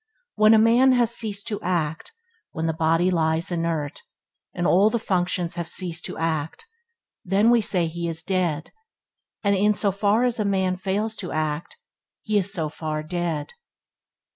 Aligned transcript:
When 0.33 0.55
a 0.55 0.57
man 0.57 0.93
has 0.93 1.13
ceased 1.15 1.47
to 1.49 1.61
act, 1.61 2.11
when 2.53 2.65
the 2.65 2.73
body 2.73 3.11
lies 3.11 3.51
inert, 3.51 4.01
and 4.51 4.65
all 4.65 4.89
the 4.89 4.97
functions 4.97 5.53
have 5.53 5.67
ceased 5.69 6.05
to 6.05 6.17
act, 6.17 6.65
then 7.23 7.51
we 7.51 7.61
say 7.61 7.85
he 7.85 8.07
is 8.07 8.23
dead; 8.23 8.71
and 9.43 9.55
in 9.55 9.75
so 9.75 9.91
far 9.91 10.23
as 10.23 10.39
a 10.39 10.43
man 10.43 10.75
fails 10.75 11.15
to 11.17 11.31
act, 11.31 11.77
he 12.23 12.39
is 12.39 12.51
so 12.51 12.67
far 12.67 13.03
dead. 13.03 13.53